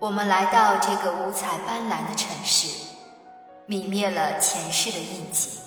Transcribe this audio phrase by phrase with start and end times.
[0.00, 2.68] 我们来到这个五彩斑斓的城市，
[3.66, 5.58] 泯灭了前世的印记，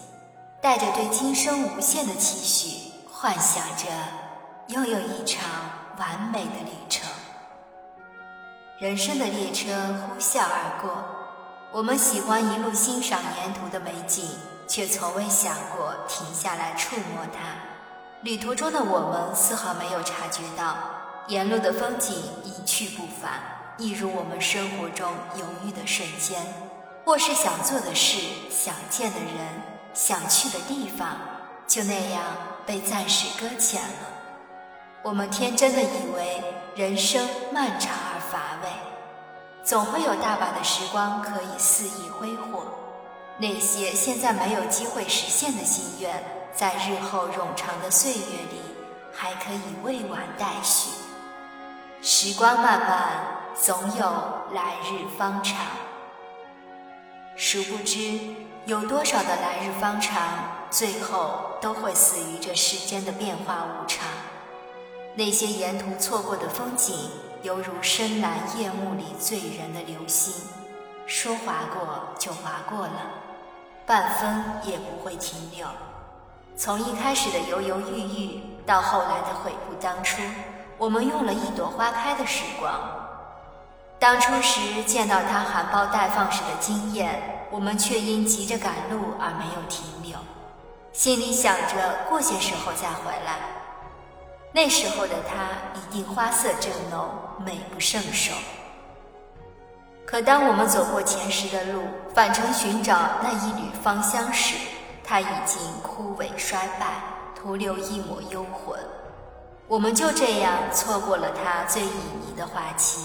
[0.62, 3.88] 带着对今生无限的期许，幻想着
[4.70, 5.44] 拥有一场
[5.98, 7.10] 完美的旅程。
[8.80, 9.68] 人生的列车
[10.08, 11.04] 呼啸而过，
[11.74, 14.26] 我们喜欢一路欣赏沿途的美景，
[14.66, 17.54] 却从未想过停下来触摸它。
[18.22, 20.78] 旅途中的我们丝毫没有察觉到，
[21.28, 23.34] 沿路的风景一去不返，
[23.82, 26.40] 一如我们生活中犹豫的瞬间，
[27.04, 28.20] 或是想做的事、
[28.52, 29.38] 想见的人、
[29.92, 31.18] 想去的地方，
[31.68, 32.22] 就那样
[32.64, 34.08] 被暂时搁浅了。
[35.02, 36.44] 我们天真的以为
[36.76, 38.70] 人生漫长而乏味，
[39.64, 42.64] 总会有大把的时光可以肆意挥霍。
[43.40, 46.24] 那些现在没有机会实现的心愿，
[46.54, 48.20] 在日后冗长的岁月
[48.52, 48.62] 里，
[49.12, 50.92] 还可以未完待续。
[52.04, 54.06] 时光漫漫，总有
[54.54, 55.58] 来日方长。
[57.36, 58.20] 殊不知，
[58.66, 60.22] 有多少的来日方长，
[60.70, 64.08] 最后都会死于这世间的变化无常。
[65.16, 66.96] 那些沿途错过的风景，
[67.44, 70.34] 犹如深蓝夜幕里醉人的流星，
[71.06, 73.12] 说划过就划过了，
[73.86, 75.68] 半分也不会停留。
[76.56, 80.22] 从一开始的犹犹豫豫，到后来的悔不当初，
[80.78, 83.10] 我们用了一朵花开的时光。
[84.02, 87.22] 当初时见到它含苞待放时的惊艳，
[87.52, 90.18] 我们却因急着赶路而没有停留，
[90.92, 93.36] 心里想着过些时候再回来。
[94.52, 95.50] 那时候的她
[95.80, 97.12] 一定花色正浓，
[97.46, 98.34] 美不胜收。
[100.04, 101.84] 可当我们走过前时的路，
[102.16, 104.56] 返程寻找那一缕芳香时，
[105.04, 106.88] 它已经枯萎衰败，
[107.36, 108.80] 徒留一抹幽魂。
[109.68, 111.86] 我们就这样错过了它最旖
[112.34, 113.00] 旎的花期。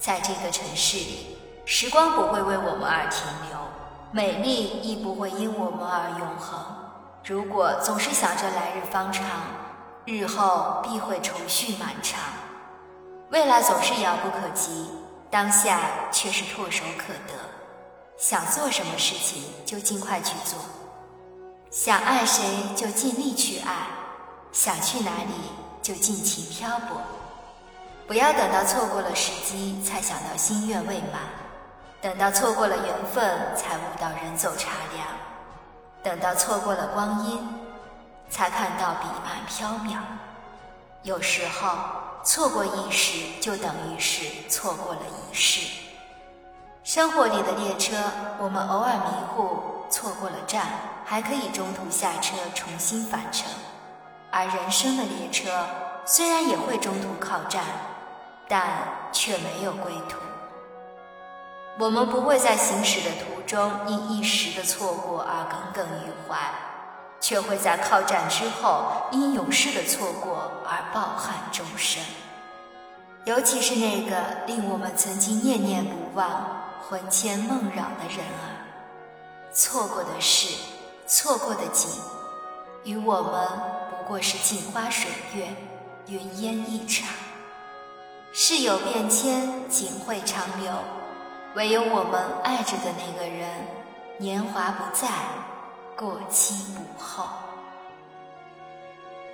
[0.00, 3.58] 在这个城市里，时光不会为我们而停留，
[4.10, 6.58] 美丽亦不会因我们而永恒。
[7.22, 9.26] 如果总是想着来日方长，
[10.06, 12.18] 日后必会愁绪漫长，
[13.28, 14.90] 未来总是遥不可及，
[15.30, 17.34] 当下却是唾手可得。
[18.16, 20.58] 想做什么事情就尽快去做，
[21.70, 22.42] 想爱谁
[22.74, 23.86] 就尽力去爱，
[24.50, 25.34] 想去哪里
[25.82, 26.96] 就尽情漂泊。
[28.10, 31.22] 不要等到错过了时机才想到心愿未满，
[32.00, 35.06] 等到错过了缘分才悟到人走茶凉，
[36.02, 37.48] 等到错过了光阴。
[38.28, 40.00] 才看到彼岸飘渺。
[41.04, 41.70] 有时候
[42.24, 45.70] 错过一时，就等于是错过了一世。
[46.82, 47.94] 生活里的列车，
[48.40, 50.66] 我们偶尔迷糊，错过了站，
[51.04, 53.46] 还可以中途下车重新返程；
[54.32, 55.64] 而人生的列车，
[56.04, 57.62] 虽然也会中途靠站，
[58.50, 58.68] 但
[59.12, 60.18] 却没有归途。
[61.78, 66.36] 我们不会在行驶的途中因一时的错过而耿耿于怀。
[67.22, 72.02] 却会在靠站之后，因永世的错过而抱憾终生。
[73.26, 74.16] 尤其是那个
[74.46, 78.64] 令我们曾经念念不忘、魂牵梦绕的人儿，
[79.52, 80.56] 错过的事，
[81.06, 81.90] 错过的景，
[82.84, 83.46] 与我们
[83.90, 85.54] 不过是镜花水月、
[86.06, 87.06] 云烟一场。
[88.32, 90.72] 事有变迁，景会长留，
[91.56, 93.66] 唯有我们爱着的那个人，
[94.18, 95.08] 年华不在。
[95.96, 97.26] 过期不候，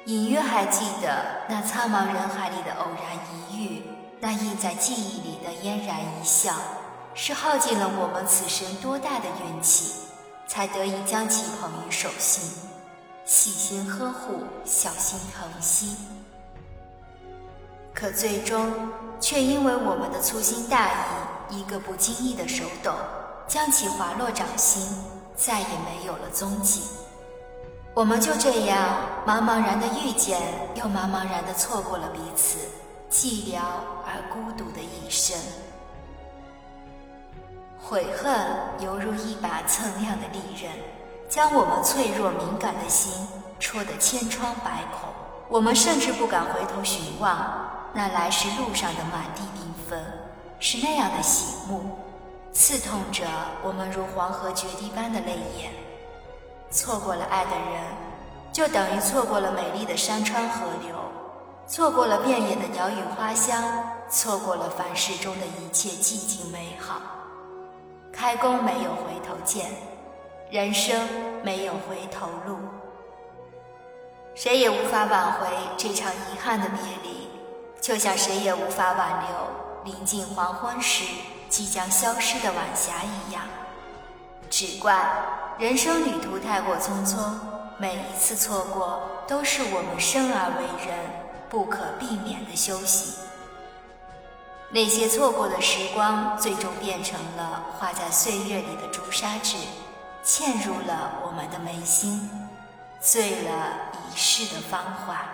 [0.06, 3.82] 隐约还记得那苍茫人海里的偶然一遇，
[4.18, 6.54] 那印在记忆里的嫣然一笑，
[7.14, 9.92] 是耗尽了我们此生多大的运气，
[10.48, 12.50] 才得以将其捧于手心，
[13.24, 15.96] 细心呵护，小心疼惜。
[17.96, 18.70] 可最终
[19.18, 20.90] 却因为我们的粗心大
[21.48, 22.92] 意，一个不经意的手抖，
[23.48, 24.86] 将其滑落掌心。
[25.34, 26.80] 再也没有了踪迹，
[27.92, 28.96] 我们就这样
[29.26, 30.40] 茫茫然的遇见，
[30.74, 32.56] 又茫茫然的错过了彼此，
[33.10, 33.60] 寂寥
[34.06, 35.38] 而孤独的一生。
[37.78, 38.34] 悔恨
[38.80, 40.72] 犹如一把锃亮的利刃，
[41.28, 43.12] 将我们脆弱敏感的心
[43.60, 45.10] 戳得千疮百孔。
[45.50, 49.98] 我们甚至不敢回头寻望那来时路上的满地缤纷，
[50.60, 51.98] 是那样的醒目。
[52.52, 53.24] 刺痛着
[53.62, 55.70] 我们如黄河决堤般的泪眼，
[56.70, 57.82] 错过了爱的人，
[58.52, 60.94] 就等于错过了美丽的山川河流，
[61.66, 63.64] 错过了遍野的鸟语花香，
[64.10, 67.00] 错过了凡世中的一切寂静美好。
[68.12, 69.70] 开弓没有回头箭，
[70.50, 71.00] 人生
[71.42, 72.58] 没有回头路，
[74.34, 75.46] 谁也无法挽回
[75.78, 77.25] 这场遗憾的别离，
[77.86, 81.04] 就像谁也无法挽留临近黄昏时
[81.48, 83.44] 即将消失的晚霞一样。
[84.50, 85.08] 只怪
[85.56, 87.16] 人生旅途太过匆匆，
[87.78, 90.98] 每一次错过都是我们生而为人
[91.48, 93.20] 不可避免的休息。
[94.70, 99.56] 那些错过的时光，最终变成了画在岁月里的朱砂痣，
[100.24, 102.28] 嵌入了我们的眉心，
[103.00, 103.76] 醉了
[104.10, 105.24] 一世的芳华。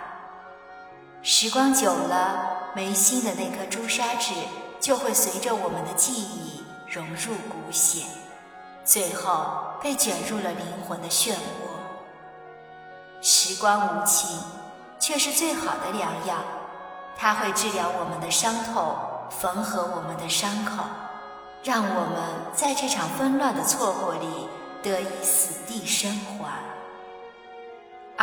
[1.25, 4.33] 时光久了，眉心的那颗朱砂痣
[4.81, 8.05] 就会随着我们的记忆融入骨血，
[8.83, 11.37] 最后被卷入了灵魂的漩涡。
[13.21, 14.37] 时光无情，
[14.99, 16.35] 却是最好的良药，
[17.15, 18.93] 它会治疗我们的伤痛。
[19.29, 20.83] 缝合我们的伤口，
[21.63, 24.27] 让我们在这场纷乱的错过里
[24.83, 26.59] 得以死地生还。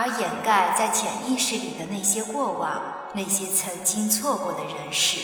[0.00, 2.81] 而掩盖在潜意识里的那些过往，
[3.12, 5.20] 那些曾经错过的人事，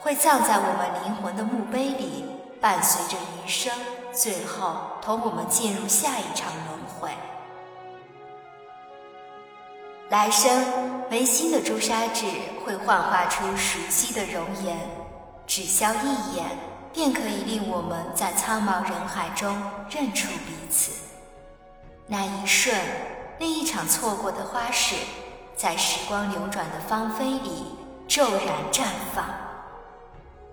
[0.00, 2.24] 会葬在我们灵魂的墓碑里，
[2.58, 3.70] 伴随着余生，
[4.14, 7.10] 最后同我们进入下一场轮回。
[10.08, 12.24] 来生，眉心的朱砂痣
[12.64, 14.74] 会幻化出熟悉的容颜，
[15.46, 16.46] 只消一眼，
[16.94, 19.54] 便可以令我们在苍茫人海中
[19.90, 20.92] 认出彼此。
[22.06, 22.74] 那一瞬，
[23.38, 24.96] 那一场错过的花事，
[25.54, 27.76] 在时光流转的芳菲里
[28.08, 28.84] 骤然绽
[29.14, 29.24] 放。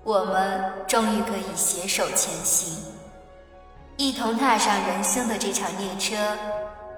[0.03, 2.83] 我们终于可以携手前行，
[3.95, 6.37] 一同踏上人生的这场列车，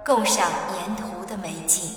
[0.04, 1.92] 共赏沿途的美景。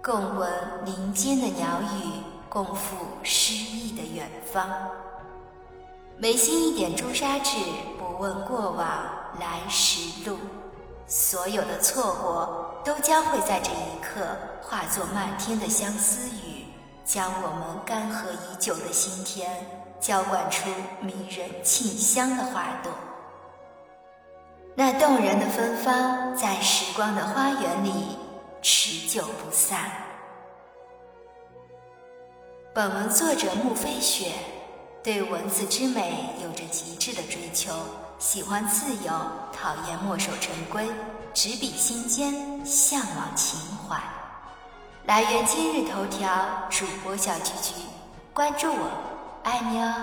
[0.00, 0.50] 共闻
[0.84, 4.70] 林间的鸟语，共赴诗意的远方。
[6.16, 7.56] 眉心一点朱砂痣，
[7.98, 8.86] 不问过往
[9.40, 10.38] 来时路。
[11.06, 16.64] 所有的错过，都将会在这一刻化作漫天的相思雨，
[17.04, 19.46] 将我们干涸已久的心田
[20.00, 20.70] 浇灌出
[21.02, 22.90] 迷人沁香的花朵。
[24.74, 28.16] 那动人的芬芳，在时光的花园里。
[28.60, 29.88] 持久不散。
[32.74, 34.32] 本文作者穆飞雪
[35.00, 37.72] 对文字之美有着极致的追求，
[38.18, 39.12] 喜欢自由，
[39.52, 40.90] 讨厌墨守成规，
[41.34, 43.58] 执笔心间，向往情
[43.88, 43.96] 怀。
[45.04, 46.28] 来源今日头条
[46.68, 47.74] 主播小菊菊，
[48.34, 48.90] 关注我，
[49.44, 49.94] 爱你哦。